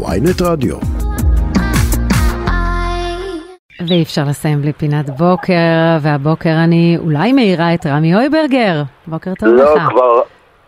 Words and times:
ויינט 0.00 0.42
רדיו. 0.42 0.76
ואי 3.88 4.02
אפשר 4.02 4.24
לסיים 4.28 4.62
בלי 4.62 4.72
פינת 4.72 5.10
בוקר, 5.10 5.98
והבוקר 6.00 6.54
אני 6.64 6.96
אולי 6.98 7.32
מעירה 7.32 7.74
את 7.74 7.86
רמי 7.86 8.14
אויברגר. 8.14 8.82
בוקר 9.06 9.32
טוב 9.38 9.48
לא, 9.48 9.76
לך. 9.76 9.82
כבר, 9.90 10.20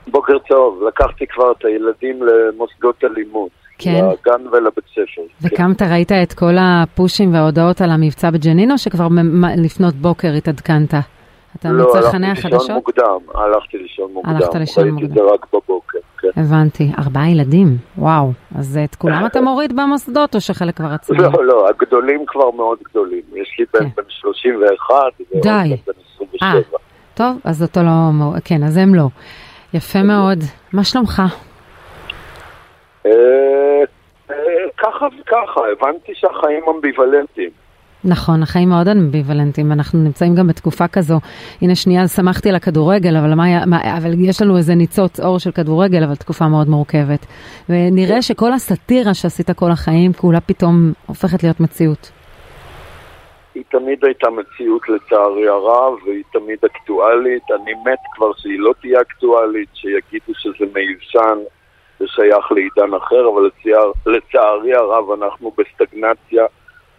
בוקר 0.09 0.39
טוב, 0.49 0.83
לקחתי 0.89 1.25
כבר 1.27 1.53
את 1.59 1.65
הילדים 1.65 2.23
למוסדות 2.23 3.05
הלימוד. 3.05 3.49
כן. 3.79 4.05
לגן 4.05 4.47
ולבית 4.53 4.85
ספר. 4.93 5.23
כן. 5.43 5.47
וקמת, 5.49 5.83
ראית 5.83 6.13
את 6.13 6.33
כל 6.33 6.55
הפושים 6.61 7.35
וההודעות 7.35 7.81
על 7.81 7.91
המבצע 7.91 8.31
בג'נין, 8.31 8.71
או 8.71 8.79
שכבר 8.79 9.09
מ- 9.09 9.41
מ- 9.41 9.65
לפנות 9.65 9.95
בוקר 9.95 10.29
התעדכנת? 10.29 10.95
אתה 11.57 11.69
לא, 11.73 11.85
מצחני 11.85 12.27
הלכתי 12.27 12.49
לישון 12.49 12.53
החדשות? 12.53 12.71
מוקדם, 12.71 13.19
הלכתי 13.35 13.79
לישון 13.79 14.13
מוקדם. 14.13 14.37
הלכת 14.37 14.55
לישון 14.55 14.85
ראיתי 14.85 15.05
את 15.05 15.11
מוקדם. 15.11 15.25
זה 15.25 15.35
רק 15.35 15.47
בבוקר, 15.53 15.99
כן. 16.19 16.29
הבנתי. 16.37 16.91
ארבעה 16.99 17.31
ילדים, 17.31 17.67
וואו. 17.99 18.33
אז 18.59 18.79
את 18.85 18.95
כולם 18.95 19.27
אתה 19.27 19.41
מוריד 19.41 19.77
במוסדות, 19.77 20.35
או 20.35 20.41
שחלק 20.41 20.77
כבר 20.77 20.93
עצמם? 20.93 21.17
לא, 21.21 21.45
לא, 21.45 21.69
הגדולים 21.69 22.27
כבר 22.27 22.51
מאוד 22.51 22.79
גדולים. 22.91 23.23
יש 23.35 23.57
לי 23.59 23.65
בן 23.75 23.81
כן. 23.81 23.89
בן 23.97 24.03
31, 24.09 24.95
ועוד 24.95 25.43
די. 25.43 25.77
בן 25.87 25.93
27. 26.15 26.79
טוב, 27.15 27.37
אז 27.45 27.63
אותו 27.63 27.81
לא... 27.83 28.11
כן, 28.45 28.63
אז 28.63 28.77
הם 28.77 28.95
לא. 28.95 29.07
יפה 29.75 30.03
מאוד. 30.03 30.39
מה 30.73 30.85
שלומך? 30.85 31.23
אה, 33.07 33.11
אה, 34.31 34.37
ככה 34.77 35.07
וככה, 35.21 35.61
הבנתי 35.73 36.13
שהחיים 36.15 36.63
אמביוולנטיים. 36.77 37.51
נכון, 38.05 38.43
החיים 38.43 38.69
מאוד 38.69 38.89
אמביוולנטיים, 38.89 39.73
אנחנו 39.73 39.99
נמצאים 39.99 40.35
גם 40.35 40.47
בתקופה 40.47 40.89
כזו. 40.89 41.21
הנה 41.63 41.75
שנייה, 41.75 42.09
שמחתי 42.09 42.49
על 42.49 42.55
הכדורגל, 42.55 43.17
אבל, 43.17 43.35
מה, 43.35 43.67
מה, 43.67 43.99
אבל 43.99 44.11
יש 44.19 44.43
לנו 44.43 44.57
איזה 44.57 44.75
ניצוץ 44.75 45.21
אור 45.21 45.39
של 45.39 45.53
כדורגל, 45.53 46.05
אבל 46.05 46.15
תקופה 46.15 46.49
מאוד 46.49 46.69
מורכבת. 46.69 47.27
ונראה 47.69 48.23
שכל 48.23 48.53
הסאטירה 48.53 49.15
שעשית 49.15 49.51
כל 49.51 49.71
החיים, 49.71 50.13
כולה 50.13 50.41
פתאום 50.41 50.93
הופכת 51.07 51.43
להיות 51.43 51.61
מציאות. 51.61 52.11
היא 53.55 53.65
תמיד 53.71 54.05
הייתה 54.05 54.31
מציאות 54.31 54.89
לצערי 54.89 55.49
הרב, 55.49 55.93
והיא 56.07 56.25
תמיד 56.33 56.59
אקטואלית. 56.65 57.43
אני 57.51 57.73
מת 57.75 57.99
כבר 58.15 58.31
שהיא 58.37 58.59
לא 58.59 58.75
תהיה 58.81 59.01
אקטואלית, 59.01 59.69
שיגידו 59.75 60.33
שזה 60.35 60.65
מיושן 60.75 61.39
ושייך 62.01 62.53
לעידן 62.53 62.95
אחר, 62.95 63.29
אבל 63.35 63.43
לצער, 63.47 63.93
לצערי 64.07 64.75
הרב 64.75 65.23
אנחנו 65.23 65.53
בסטגנציה 65.59 66.45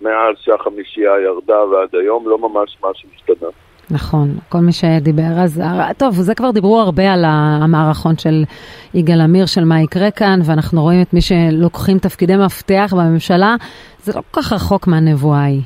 מאז 0.06 0.36
שהחמישייה 0.39 1.11
ירדה 1.25 1.64
ועד 1.66 1.89
היום, 1.94 2.30
לא 2.30 2.38
ממש 2.38 2.78
משהו 2.84 3.09
השתנה. 3.16 3.50
נכון, 3.92 4.28
כל 4.50 4.58
מי 4.58 4.72
שדיבר 4.72 5.44
אז, 5.44 5.61
טוב, 5.98 6.14
זה 6.14 6.36
כבר 6.36 6.52
דיברו 6.52 6.80
הרבה 6.80 7.14
על 7.14 7.23
המערכון 7.25 8.17
של 8.17 8.44
יגאל 8.94 9.22
עמיר, 9.22 9.45
של 9.45 9.64
מה 9.64 9.81
יקרה 9.81 10.11
כאן, 10.11 10.39
ואנחנו 10.45 10.81
רואים 10.81 11.02
את 11.02 11.14
מי 11.14 11.22
שלוקחים 11.22 12.00
תפקידי 12.00 12.36
מפתח 12.45 12.94
בממשלה, 12.98 13.56
זה 13.98 14.11
לא 14.16 14.22
כל 14.31 14.42
כך 14.42 14.53
רחוק 14.53 14.88
מהנבואה 14.88 15.39
ההיא. 15.39 15.61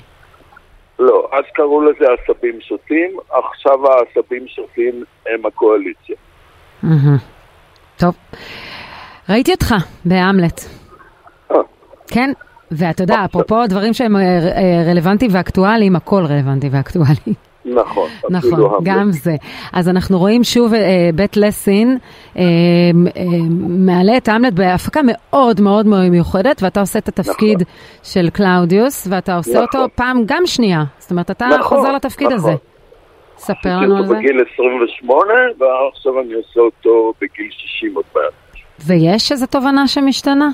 לא, 0.99 1.29
אז 1.31 1.43
קראו 1.53 1.81
לזה 1.81 2.05
עשבים 2.13 2.61
שוטים, 2.61 3.17
עכשיו 3.29 3.79
העשבים 3.87 4.47
שוטים 4.47 5.03
הם 5.27 5.45
הקואליציה. 5.45 6.15
טוב, 7.97 8.15
ראיתי 9.29 9.51
אותך 9.51 9.75
בהמלט. 10.05 10.61
אה. 11.51 11.57
כן, 12.07 12.31
ואתה 12.71 13.03
יודע, 13.03 13.25
אפרופו 13.25 13.67
דברים 13.67 13.93
שהם 13.93 14.15
אה, 14.15 14.21
אה, 14.21 14.83
רלוונטיים 14.91 15.31
ואקטואליים, 15.33 15.95
הכל 15.95 16.25
רלוונטי 16.25 16.69
ואקטואלי. 16.71 17.33
נכון, 17.65 18.09
נכון, 18.29 18.53
המלט. 18.53 18.81
גם 18.83 19.11
זה. 19.11 19.35
אז 19.73 19.89
אנחנו 19.89 20.19
רואים 20.19 20.43
שוב 20.43 20.73
אה, 20.73 21.09
בית 21.15 21.37
לסין 21.37 21.97
מעלה 23.59 24.17
את 24.17 24.27
המלט 24.27 24.53
בהפקה 24.53 25.01
מאוד 25.03 25.61
מאוד 25.61 25.85
מיוחדת, 25.85 26.63
ואתה 26.63 26.79
עושה 26.79 26.99
את 26.99 27.07
התפקיד 27.07 27.63
של 28.03 28.29
קלאודיוס, 28.29 29.07
ואתה 29.11 29.35
עושה 29.37 29.51
נכון. 29.51 29.81
אותו 29.81 29.95
פעם 29.95 30.23
גם 30.25 30.43
שנייה. 30.45 30.83
זאת 30.99 31.11
אומרת, 31.11 31.31
אתה 31.31 31.47
נכון, 31.47 31.77
חוזר 31.77 31.91
לתפקיד 31.91 32.27
נכון. 32.27 32.37
הזה. 32.37 32.51
ספר 33.37 33.53
עשיתי 33.55 33.69
לנו 33.69 33.95
על 33.95 34.01
אותו 34.01 34.13
זה. 34.13 34.19
בגיל 34.19 34.43
28, 34.53 35.33
ועכשיו 35.59 36.19
אני 36.21 36.33
עושה 36.33 36.59
אותו 36.59 37.13
בגיל 37.21 37.47
60 37.51 37.95
עוד 37.95 38.05
מעט. 38.15 38.33
ויש 38.85 39.31
איזו 39.31 39.45
תובנה 39.47 39.87
שמשתנה? 39.87 40.49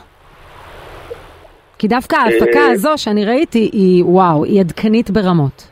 כי 1.79 1.87
דווקא 1.87 2.15
ההפקה 2.15 2.59
אה, 2.59 2.71
הזו 2.71 2.89
שאני 2.97 3.25
ראיתי 3.25 3.69
היא, 3.73 4.03
וואו, 4.03 4.43
היא 4.43 4.59
עדכנית 4.59 5.09
ברמות. 5.09 5.67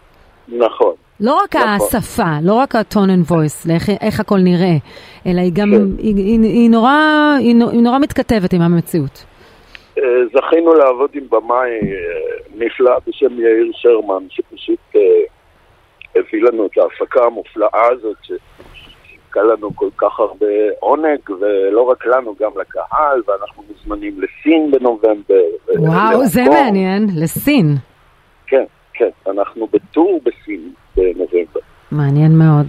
נכון. 0.48 0.94
לא 1.20 1.36
רק 1.44 1.56
נכון. 1.56 1.88
השפה, 1.88 2.32
לא 2.44 2.54
רק 2.54 2.76
and 2.76 3.32
voice, 3.32 3.68
לאיך, 3.68 3.90
איך 4.02 4.20
הכל 4.20 4.38
נראה, 4.40 4.76
אלא 5.28 5.42
היא 5.42 5.52
גם, 5.54 5.72
כן. 5.72 6.04
היא, 6.04 6.16
היא, 6.16 6.40
היא, 6.42 6.70
נורא, 6.70 6.92
היא, 7.40 7.56
היא 7.72 7.82
נורא 7.82 8.00
מתכתבת 8.00 8.54
עם 8.54 8.62
המציאות. 8.62 9.26
אה, 9.98 10.04
זכינו 10.34 10.74
לעבוד 10.74 11.10
עם 11.14 11.24
במאי 11.30 11.70
אה, 11.70 12.66
נפלא 12.66 12.98
בשם 13.08 13.40
יאיר 13.40 13.72
שרמן, 13.74 14.24
שפשוט 14.30 14.96
הביא 16.16 16.44
לנו 16.44 16.66
את 16.66 16.78
ההפקה 16.78 17.24
המופלאה 17.24 17.88
הזאת, 17.92 18.18
שסיפקה 19.34 19.44
לנו 19.44 19.76
כל 19.76 19.90
כך 19.98 20.20
הרבה 20.20 20.46
עונג, 20.80 21.30
ולא 21.40 21.82
רק 21.82 22.06
לנו, 22.06 22.36
גם 22.40 22.52
לקהל, 22.62 23.22
ואנחנו 23.28 23.64
מוזמנים 23.70 24.22
לסין 24.22 24.72
בנובמבר. 24.72 25.44
וואו, 25.80 26.26
זה. 26.26 26.44
מעניין, 26.44 27.08
לסין. 27.16 27.76
כן, 28.48 28.64
כן, 28.94 29.10
אנחנו 29.28 29.68
בטור 29.74 30.22
בסין 30.24 30.74
בנובמבר. 30.96 31.60
מעניין 31.92 32.32
מאוד. 32.38 32.68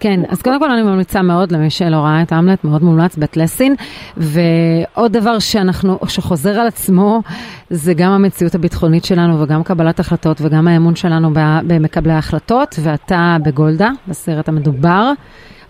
כן, 0.00 0.20
אז 0.28 0.42
קודם 0.42 0.58
כל 0.58 0.70
אני 0.70 0.82
ממליצה 0.82 1.22
מאוד 1.22 1.52
למי 1.52 1.70
שלא 1.70 1.96
ראה 1.96 2.22
את 2.22 2.32
המלט, 2.32 2.64
מאוד 2.64 2.82
מומלץ, 2.82 3.16
בית 3.16 3.36
לסין. 3.36 3.74
ועוד 4.16 5.12
דבר 5.12 5.38
שאנחנו, 5.38 5.98
שחוזר 6.08 6.50
על 6.60 6.66
עצמו, 6.66 7.22
זה 7.70 7.94
גם 7.94 8.12
המציאות 8.12 8.54
הביטחונית 8.54 9.04
שלנו 9.04 9.40
וגם 9.40 9.62
קבלת 9.62 10.00
החלטות 10.00 10.40
וגם 10.40 10.68
האמון 10.68 10.96
שלנו 10.96 11.30
במקבלי 11.66 12.12
ההחלטות, 12.12 12.76
ואתה 12.82 13.36
בגולדה, 13.44 13.90
בסרט 14.08 14.48
המדובר, 14.48 15.12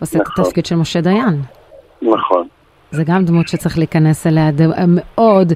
עושה 0.01 0.19
את 0.19 0.23
נכון. 0.27 0.45
התפקיד 0.45 0.67
של 0.67 0.77
משה 0.77 1.01
דיין. 1.01 1.43
נכון. 2.03 2.47
זה 2.91 3.05
גם 3.05 3.25
דמות 3.25 3.49
שצריך 3.49 3.79
להיכנס 3.79 4.27
אליה, 4.27 4.51
מאוד, 4.89 5.53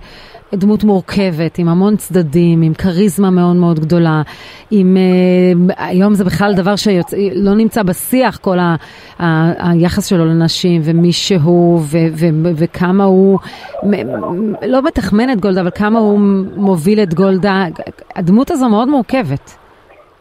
דמות 0.55 0.84
מורכבת, 0.84 1.59
עם 1.59 1.69
המון 1.69 1.97
צדדים, 1.97 2.62
עם 2.62 2.75
כריזמה 2.75 3.31
מאוד 3.31 3.56
מאוד 3.56 3.78
גדולה, 3.78 4.22
עם, 4.71 4.97
אה, 4.97 5.87
היום 5.88 6.15
זה 6.15 6.25
בכלל 6.25 6.53
דבר 6.56 6.77
שלא 6.77 7.55
נמצא 7.55 7.83
בשיח, 7.83 8.38
כל 8.38 8.59
ה, 8.59 8.77
ה, 9.19 9.71
היחס 9.71 10.06
שלו 10.06 10.25
לנשים, 10.25 10.81
ומי 10.84 11.12
שהוא, 11.12 11.78
ו, 11.78 11.99
ו, 12.12 12.27
וכמה 12.56 13.05
הוא, 13.05 13.39
מ, 13.83 13.93
לא 14.66 14.83
מתחמן 14.83 15.31
את 15.33 15.41
גולדה, 15.41 15.60
אבל 15.60 15.71
כמה 15.71 15.99
הוא 15.99 16.19
מוביל 16.56 17.00
את 17.03 17.15
גולדה, 17.15 17.65
הדמות 18.16 18.50
הזו 18.50 18.69
מאוד 18.69 18.89
מורכבת. 18.89 19.56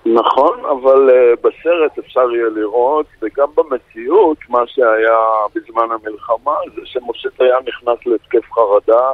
נכון, 0.05 0.59
אבל 0.65 1.09
uh, 1.09 1.39
בסרט 1.43 1.99
אפשר 1.99 2.31
יהיה 2.31 2.49
לראות, 2.55 3.05
וגם 3.21 3.47
במציאות, 3.55 4.37
מה 4.49 4.59
שהיה 4.67 5.19
בזמן 5.55 5.87
המלחמה, 5.91 6.55
זה 6.75 6.81
שמשה 6.85 7.29
דיין 7.39 7.63
נכנס 7.67 8.05
להתקף 8.05 8.51
חרדה 8.53 9.11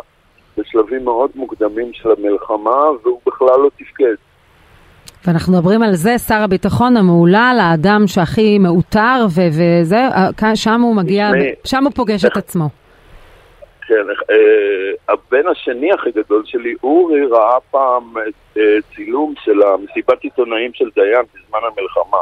בשלבים 0.57 1.05
מאוד 1.05 1.31
מוקדמים 1.35 1.93
של 1.93 2.09
המלחמה, 2.11 2.89
והוא 3.03 3.19
בכלל 3.27 3.59
לא 3.59 3.69
תפקד. 3.77 4.15
ואנחנו 5.27 5.53
מדברים 5.53 5.83
על 5.83 5.93
זה, 5.93 6.17
שר 6.17 6.41
הביטחון 6.43 6.97
המהולל, 6.97 7.57
האדם 7.61 8.07
שהכי 8.07 8.59
מעוטר, 8.59 9.25
ו- 9.35 9.47
וזה, 9.47 10.07
אה, 10.43 10.55
שם 10.55 10.81
הוא 10.81 10.95
מגיע, 10.95 11.29
שם 11.63 11.83
הוא 11.83 11.91
פוגש 11.95 12.25
את 12.25 12.37
עצמו. 12.37 12.69
כן, 13.87 14.05
uh, 14.09 15.13
הבן 15.13 15.47
השני 15.47 15.93
הכי 15.93 16.11
גדול 16.11 16.43
שלי, 16.45 16.75
אורי, 16.83 17.25
ראה 17.25 17.59
פעם 17.71 18.17
uh, 18.17 18.59
צילום 18.95 19.33
של 19.43 19.61
המסיבת 19.63 20.21
עיתונאים 20.21 20.71
של 20.73 20.89
דיין 20.95 21.21
בזמן 21.33 21.59
המלחמה. 21.63 22.17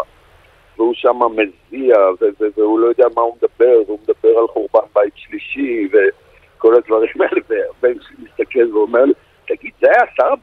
והוא 0.78 0.94
שם 0.94 1.20
מזיע, 1.36 1.98
ו- 2.22 2.26
ו- 2.42 2.48
והוא 2.58 2.80
לא 2.80 2.88
יודע 2.88 3.06
מה 3.16 3.22
הוא 3.22 3.36
מדבר, 3.36 3.82
והוא 3.88 4.00
מדבר 4.04 4.40
על 4.40 4.48
חורבן 4.48 4.88
בית 4.96 5.14
שלישי, 5.16 5.88
וכל 5.92 6.76
הדברים 6.76 7.22
האלה, 7.22 7.42
והבן 7.50 8.00
שלי 8.02 8.18
מסתכל 8.20 8.78
ואומר 8.78 9.06
לי, 9.06 9.14
תגיד, 9.48 9.72
זה 9.82 9.88
היה 9.90 10.06
שר 10.16 10.34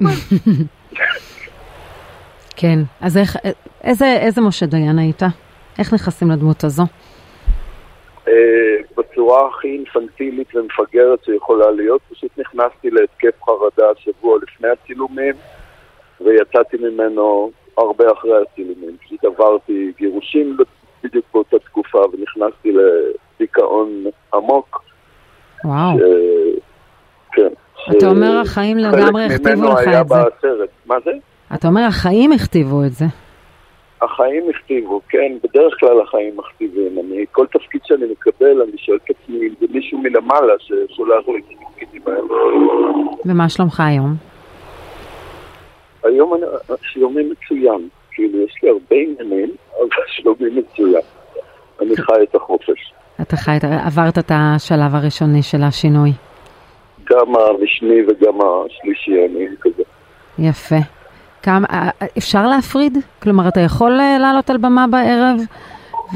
הביטחון 0.00 0.36
שלכם? 0.38 0.50
אז?" 0.50 1.46
כן, 2.56 2.78
אז 3.00 3.16
איך, 3.16 3.36
איזה, 3.84 4.16
איזה 4.16 4.40
משה 4.40 4.66
דיין 4.66 4.98
היית? 4.98 5.22
איך 5.78 5.94
נכנסים 5.94 6.30
לדמות 6.30 6.64
הזו? 6.64 6.82
אה, 8.28 8.32
בצורה 8.96 9.48
הכי 9.48 9.68
אינפנטילית 9.68 10.54
ומפגרת 10.54 11.24
שיכולה 11.24 11.70
להיות, 11.70 12.00
פשוט 12.12 12.30
נכנסתי 12.38 12.90
להתקף 12.90 13.42
חרדה 13.44 13.86
שבוע 13.98 14.38
לפני 14.42 14.68
הצילומים, 14.68 15.34
ויצאתי 16.20 16.76
ממנו 16.76 17.50
הרבה 17.78 18.04
אחרי 18.12 18.42
הצילומים. 18.42 18.96
פשוט 19.06 19.24
עברתי 19.24 19.92
גירושים 19.98 20.56
בדיוק 21.04 21.24
באותה 21.34 21.58
תקופה, 21.58 21.98
ונכנסתי 21.98 22.72
לדיכאון 22.72 24.04
עמוק. 24.34 24.82
וואו, 25.64 25.98
כן. 25.98 26.04
אתה 27.90 28.06
אומר 28.06 28.40
החיים 28.40 28.78
לגמרי 28.78 29.24
הכתיבו 29.24 29.64
לך 29.72 29.78
את 30.00 30.08
זה. 30.08 30.14
בסרט. 30.14 30.68
מה 30.86 30.94
זה? 31.04 31.10
אתה 31.54 31.68
אומר 31.68 31.82
החיים 31.82 32.32
הכתיבו 32.32 32.84
את 32.84 32.92
זה. 32.92 33.04
החיים 34.02 34.42
הכתיבו, 34.50 35.00
כן, 35.08 35.32
בדרך 35.44 35.74
כלל 35.80 36.00
החיים 36.00 36.36
מכתיבים. 36.36 36.98
אני, 36.98 37.24
כל 37.32 37.46
תפקיד 37.46 37.80
שאני 37.84 38.04
מקבל, 38.12 38.62
אני 38.62 38.78
שואל 38.78 38.98
את 39.04 39.10
עצמי 39.10 39.36
אם 39.36 39.54
זה 39.60 39.66
מישהו 39.70 39.98
מלמעלה 39.98 40.52
ששולח 40.58 41.28
לי 41.28 41.38
את 41.38 41.44
התפקידים 41.50 42.02
האלה. 42.06 42.20
ומה 43.26 43.48
שלומך 43.48 43.80
היום? 43.80 44.14
היום 46.04 46.34
אני, 46.34 46.42
שלומי 46.82 47.22
מצוין. 47.22 47.88
כאילו, 48.10 48.38
יש 48.38 48.54
לי 48.62 48.68
הרבה 48.68 48.96
עניינים, 48.96 49.50
אבל 49.78 49.88
שלומי 50.16 50.50
מצוין. 50.50 51.02
אני 51.80 51.96
חי 51.96 52.22
את 52.22 52.34
החופש. 52.34 52.92
אתה 53.20 53.36
חי, 53.36 53.56
עברת 53.86 54.18
את 54.18 54.30
השלב 54.34 54.94
הראשוני 54.94 55.42
של 55.42 55.62
השינוי. 55.62 56.10
גם 57.26 57.36
הרשמי 57.36 58.02
וגם 58.08 58.38
השלישי, 58.40 59.26
אני 59.26 59.46
כזה. 59.60 59.82
יפה. 60.38 60.76
כמה, 61.42 61.66
אפשר 62.18 62.46
להפריד? 62.46 62.98
כלומר, 63.22 63.48
אתה 63.48 63.60
יכול 63.60 63.90
לעלות 64.20 64.50
על 64.50 64.56
במה 64.56 64.86
בערב 64.86 65.36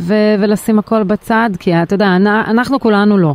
ו- 0.07 0.35
ולשים 0.41 0.79
הכל 0.79 1.03
בצד? 1.03 1.51
כי 1.61 1.75
אתה 1.75 1.95
יודע, 1.95 2.07
אנחנו 2.47 2.81
כולנו 2.81 3.19
לא. 3.19 3.33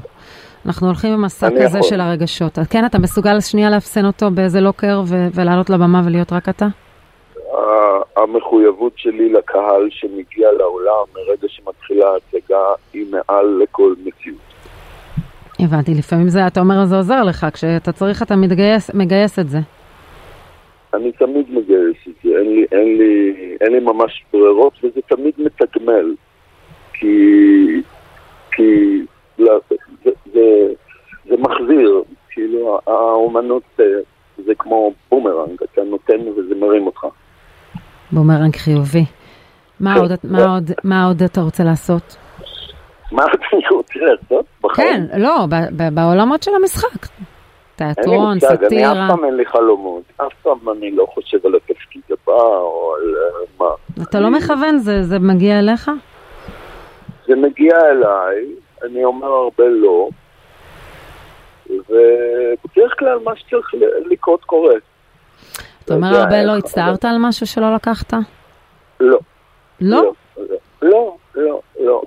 אנחנו 0.66 0.88
הולכים 0.88 1.14
עם 1.14 1.22
מסע 1.22 1.50
כזה 1.50 1.78
יכול. 1.78 1.82
של 1.82 2.02
הרגשות. 2.02 2.60
כן, 2.70 2.86
אתה 2.86 3.00
מסוגל 3.00 3.40
שנייה 3.40 3.70
לאפסן 3.70 4.06
אותו 4.06 4.32
באיזה 4.32 4.62
לוקר 4.62 5.02
ו- 5.06 5.28
ולעלות 5.34 5.70
לבמה 5.70 6.02
ולהיות 6.06 6.34
רק 6.34 6.50
אתה? 6.50 6.68
המחויבות 8.18 8.94
שלי 8.96 9.34
לקהל 9.34 9.88
שמגיע 9.90 10.52
לעולם 10.58 11.06
מרגע 11.16 11.48
שמתחילה 11.48 12.06
ההצגה 12.08 12.60
היא 12.94 13.06
מעל 13.12 13.60
לכל 13.64 13.94
מציאות. 14.06 14.55
הבנתי, 15.66 15.92
לפעמים 15.94 16.30
זה, 16.30 16.48
אתה 16.48 16.60
אומר, 16.60 16.86
זה 16.86 16.96
עוזר 16.96 17.24
לך, 17.24 17.46
כשאתה 17.54 17.92
צריך 17.92 18.22
אתה 18.22 18.36
מתגייס, 18.36 18.94
מגייס 18.94 19.40
את 19.40 19.50
זה. 19.50 19.60
אני 20.94 21.12
תמיד 21.12 21.46
מגייס 21.50 21.98
את 22.08 22.14
זה, 22.24 22.30
אין 22.30 22.56
לי, 22.56 22.66
אין 22.72 22.98
לי, 22.98 23.34
אין 23.62 23.72
לי 23.72 23.80
ממש 23.80 24.26
ברירות, 24.34 24.74
וזה 24.84 25.02
תמיד 25.08 25.34
מתגמל. 25.38 26.16
כי, 26.94 27.82
כי 28.52 29.02
לא, 29.40 29.60
זה, 30.04 30.12
זה, 30.34 30.68
זה 31.30 31.36
מחזיר, 31.40 32.04
כאילו 32.30 32.80
האומנות 32.88 33.80
זה 34.38 34.56
כמו 34.60 34.94
בומרנג, 35.12 35.64
אתה 35.64 35.82
נותן 35.84 36.28
וזה 36.28 36.56
מרים 36.56 36.86
אותך. 36.86 37.06
בומרנג 38.12 38.56
חיובי. 38.56 39.06
מה, 39.80 39.94
כן, 39.96 40.00
עוד, 40.00 40.12
מה, 40.24 40.54
עוד, 40.54 40.72
מה 40.84 41.06
עוד 41.06 41.22
אתה 41.22 41.42
רוצה 41.42 41.64
לעשות? 41.64 42.18
מה 43.12 43.24
אני 43.24 43.62
רוצה 43.72 44.00
לעשות? 44.00 44.46
בחיים? 44.62 44.65
כן, 44.76 45.04
לא, 45.18 45.46
בעולמות 45.94 46.44
של 46.44 46.52
המשחק. 46.56 47.08
תיאטרון, 47.76 48.40
סאטירה. 48.40 48.92
אני 48.92 49.06
אף 49.06 49.10
פעם 49.10 49.26
אין 49.26 49.36
לי 49.36 49.46
חלומות, 49.46 50.04
אף 50.18 50.34
פעם 50.42 50.70
אני 50.70 50.92
לא 50.92 51.06
חושב 51.14 51.38
על 51.46 51.56
התפקיד 51.56 52.02
הבא 52.10 52.34
או 52.44 52.96
על 52.96 53.16
אה, 53.16 53.64
מה. 53.64 54.04
אתה 54.04 54.20
לא 54.20 54.30
מכוון, 54.30 54.78
זה, 54.78 55.04
זה 55.04 55.20
מגיע 55.20 55.60
אליך? 55.60 55.92
זה 57.28 57.36
מגיע 57.36 57.76
אליי, 57.92 58.46
אני 58.84 59.04
אומר 59.04 59.28
הרבה 59.28 59.64
לא, 59.68 60.10
ובדרך 61.70 63.00
כלל 63.00 63.20
מה 63.24 63.36
שצריך 63.36 63.72
לקרות 64.12 64.44
קורה. 64.44 64.74
אתה 65.86 65.94
אומר 65.94 66.08
הרבה 66.08 66.44
לא, 66.44 66.58
הצטערת 66.58 67.06
על 67.06 67.16
משהו 67.20 67.48
שלא 67.48 67.76
לקחת? 67.76 68.14
לא. 69.00 69.20
לא? 69.82 70.14
לא, 70.42 70.56
לא, 70.82 71.16
לא. 71.36 71.62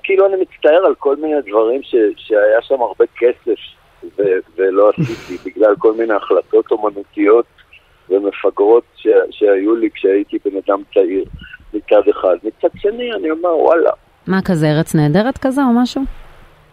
כאילו 0.09 0.25
אני 0.25 0.35
מצטער 0.41 0.85
על 0.85 0.95
כל 0.95 1.15
מיני 1.15 1.41
דברים 1.41 1.81
שהיה 2.17 2.61
שם 2.61 2.81
הרבה 2.81 3.05
כסף 3.17 3.59
ולא 4.55 4.89
עשיתי, 4.89 5.37
בגלל 5.49 5.75
כל 5.79 5.93
מיני 5.93 6.13
החלטות 6.13 6.71
אומנותיות 6.71 7.45
ומפגרות 8.09 8.83
שהיו 9.31 9.75
לי 9.75 9.89
כשהייתי 9.93 10.37
בן 10.45 10.57
אדם 10.65 10.81
צעיר 10.93 11.25
מצד 11.73 12.01
אחד. 12.09 12.35
מצד 12.43 12.67
שני 12.75 13.13
אני 13.13 13.31
אומר 13.31 13.57
וואלה. 13.57 13.91
מה 14.27 14.39
כזה, 14.45 14.67
ארץ 14.67 14.95
נהדרת 14.95 15.37
כזה 15.37 15.61
או 15.61 15.81
משהו? 15.81 16.01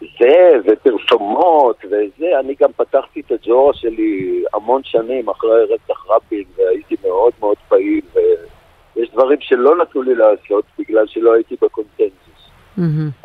זה, 0.00 0.52
ופרסומות, 0.64 1.84
וזה, 1.84 2.40
אני 2.40 2.54
גם 2.60 2.70
פתחתי 2.76 3.20
את 3.20 3.32
הג'ורה 3.32 3.74
שלי 3.74 4.44
המון 4.54 4.80
שנים 4.84 5.28
אחרי 5.28 5.64
רצח 5.64 6.06
רבין, 6.08 6.44
והייתי 6.56 6.96
מאוד 7.04 7.32
מאוד 7.40 7.56
פעיל, 7.68 8.04
ויש 8.14 9.10
דברים 9.12 9.38
שלא 9.40 9.76
נתנו 9.76 10.02
לי 10.02 10.14
לעשות 10.14 10.64
בגלל 10.78 11.06
שלא 11.06 11.34
הייתי 11.34 11.56
בקונצנזוס. 11.62 12.15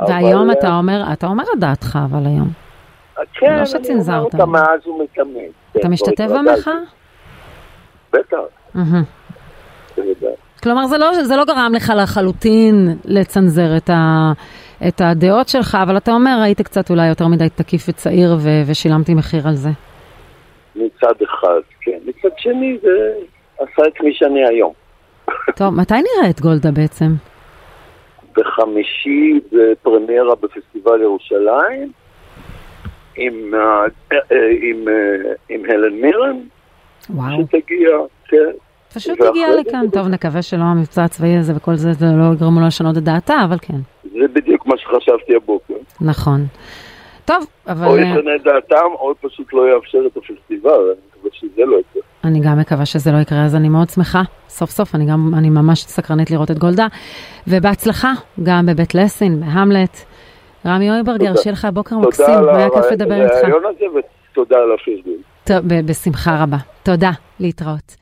והיום 0.08 0.52
אתה 0.52 0.78
אומר, 0.78 1.04
אתה 1.14 1.28
אומר 1.28 1.44
את 1.54 1.60
דעתך, 1.60 2.00
אבל 2.06 2.26
היום. 2.26 2.48
כן, 3.34 3.56
לא 3.56 3.80
אני 3.90 4.00
אומר 4.00 4.20
אותה 4.20 4.46
מאז 4.46 4.88
ומתמיד. 4.88 5.52
אתה 5.78 5.90
משתתף 5.90 6.28
במחאה? 6.28 6.74
בטח. 8.14 8.38
כלומר, 10.64 10.86
זה 10.86 10.98
לא, 10.98 11.24
זה 11.24 11.36
לא 11.36 11.46
גרם 11.46 11.72
לך 11.76 11.94
לחלוטין 11.98 12.98
לצנזר 13.06 13.78
את, 13.78 13.90
ה, 13.90 14.32
את 14.88 15.02
הדעות 15.02 15.48
שלך, 15.48 15.78
אבל 15.84 15.98
אתה 15.98 16.12
אומר, 16.12 16.40
הייתי 16.44 16.64
קצת 16.64 16.90
אולי 16.90 17.08
יותר 17.08 17.28
מדי 17.28 17.50
תקיף 17.50 17.90
וצעיר 17.90 18.36
ו, 18.40 18.50
ושילמתי 18.68 19.14
מחיר 19.14 19.48
על 19.48 19.54
זה. 19.54 19.70
מצד 20.76 21.14
אחד, 21.24 21.60
כן. 21.82 21.98
מצד 22.06 22.30
שני, 22.38 22.78
זה 22.82 23.14
עשה 23.56 23.88
את 23.88 24.02
מי 24.04 24.14
שאני 24.14 24.48
היום. 24.48 24.74
טוב, 25.56 25.70
מתי 25.70 25.94
נראה 25.94 26.30
את 26.30 26.42
גולדה 26.42 26.72
בעצם? 26.72 27.31
בחמישי 28.38 29.40
בפרמיירה 29.52 30.36
בפסטיבל 30.36 31.02
ירושלים, 31.02 31.92
עם, 33.16 33.54
אה, 33.54 33.84
אה, 34.12 34.38
עם, 34.62 34.88
אה, 34.88 35.34
עם 35.50 35.62
הלן 35.70 35.94
מירן, 35.94 36.38
וואו. 37.10 37.42
שתגיע, 37.42 37.90
כן. 38.28 38.52
פשוט 38.94 39.22
תגיע 39.22 39.48
לכאן, 39.60 39.86
טוב, 39.94 40.08
נקווה 40.08 40.42
שלא 40.42 40.64
המבצע 40.64 41.04
הצבאי 41.04 41.38
הזה 41.38 41.54
וכל 41.56 41.76
זה, 41.76 41.94
זה 41.94 42.06
לא 42.06 42.34
יגרמו 42.34 42.60
לו 42.60 42.68
לשנות 42.68 42.98
את 42.98 43.04
דעתה, 43.04 43.36
אבל 43.46 43.58
כן. 43.62 43.78
זה 44.04 44.28
בדיוק 44.34 44.66
מה 44.66 44.78
שחשבתי 44.78 45.36
הבוקר. 45.36 45.74
נכון. 46.02 46.46
טוב, 47.32 47.46
אבל... 47.68 47.88
או 47.88 47.98
ישנה 47.98 48.36
את 48.36 48.44
דעתם, 48.44 48.86
או 49.00 49.14
פשוט 49.22 49.54
לא 49.54 49.76
יאפשר 49.76 50.00
את 50.08 50.18
הפסטיבל, 50.18 50.70
אני 50.72 51.02
מקווה 51.10 51.32
שזה 51.34 51.62
לא 51.66 51.78
יקרה. 51.78 52.02
אני 52.24 52.40
גם 52.40 52.60
מקווה 52.60 52.86
שזה 52.86 53.12
לא 53.12 53.18
יקרה, 53.18 53.46
אז 53.46 53.56
אני 53.56 53.70
מאוד 53.70 53.90
שמחה. 53.90 54.22
סוף 54.50 54.70
סוף, 54.70 54.96
אני 54.96 55.06
גם, 55.06 55.32
אני 55.38 55.50
ממש 55.50 55.84
סקרנית 55.84 56.32
לראות 56.32 56.52
את 56.52 56.58
גולדה. 56.58 56.88
ובהצלחה, 57.48 58.12
גם 58.44 58.66
בבית 58.66 58.96
לסין, 58.96 59.40
בהמלט. 59.40 59.98
רמי 60.66 60.92
אויברגר, 60.92 61.36
שיהיה 61.36 61.54
לך 61.54 61.68
בוקר 61.74 61.98
מקסים, 61.98 62.26
היה 62.56 62.70
כיף 62.70 62.92
לדבר 62.92 63.24
איתך. 63.24 63.34
תודה 63.34 63.40
על 63.40 63.54
הרעיון 63.54 63.64
הזה 63.66 63.86
ותודה 64.32 64.58
על 64.58 64.70
הפרגון. 64.72 65.86
בשמחה 65.86 66.44
רבה. 66.44 66.58
תודה, 66.84 67.12
להתראות. 67.40 68.01